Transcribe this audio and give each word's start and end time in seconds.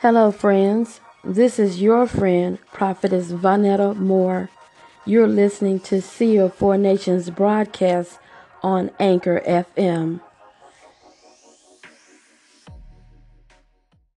Hello, 0.00 0.30
friends. 0.30 1.00
This 1.24 1.58
is 1.58 1.82
your 1.82 2.06
friend, 2.06 2.60
Prophetess 2.72 3.32
Vanetta 3.32 3.96
Moore. 3.96 4.48
You're 5.04 5.26
listening 5.26 5.80
to 5.80 6.00
Seal 6.00 6.50
Four 6.50 6.78
Nations 6.78 7.30
broadcast 7.30 8.20
on 8.62 8.92
Anchor 9.00 9.42
FM. 9.44 10.20